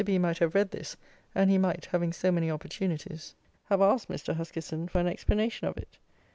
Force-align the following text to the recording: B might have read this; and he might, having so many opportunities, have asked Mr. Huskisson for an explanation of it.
B 0.03 0.17
might 0.17 0.39
have 0.39 0.55
read 0.55 0.71
this; 0.71 0.97
and 1.35 1.51
he 1.51 1.59
might, 1.59 1.85
having 1.85 2.11
so 2.11 2.31
many 2.31 2.49
opportunities, 2.49 3.35
have 3.65 3.83
asked 3.83 4.09
Mr. 4.09 4.35
Huskisson 4.35 4.87
for 4.87 4.97
an 4.99 5.05
explanation 5.07 5.67
of 5.67 5.77
it. 5.77 5.99